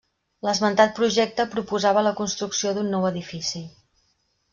L'esmentat 0.45 0.95
projecte 0.99 1.45
proposava 1.51 2.03
la 2.07 2.13
construcció 2.21 2.73
d'un 2.79 2.89
nou 2.95 3.05
edifici. 3.11 3.63